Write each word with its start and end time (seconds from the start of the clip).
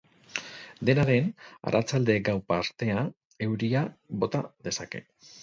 Dena 0.89 1.03
den, 1.09 1.27
arratsalde-gau 1.71 2.35
partean 2.53 3.13
euria 3.49 3.85
bota 4.25 4.43
dezake. 4.71 5.05